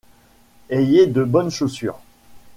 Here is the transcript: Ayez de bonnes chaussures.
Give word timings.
Ayez 0.71 1.05
de 1.05 1.23
bonnes 1.23 1.51
chaussures. 1.51 1.99